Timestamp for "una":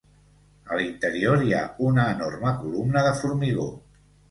1.91-2.07